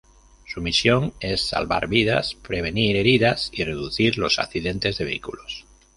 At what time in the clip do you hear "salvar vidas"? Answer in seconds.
1.49-2.33